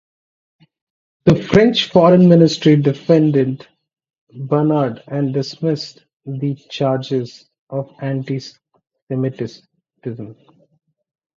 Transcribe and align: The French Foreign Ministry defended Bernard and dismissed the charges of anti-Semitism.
The 1.25 1.35
French 1.43 1.89
Foreign 1.91 2.27
Ministry 2.27 2.75
defended 2.75 3.67
Bernard 4.35 5.03
and 5.07 5.31
dismissed 5.31 6.05
the 6.25 6.55
charges 6.71 7.47
of 7.69 7.93
anti-Semitism. 8.01 10.35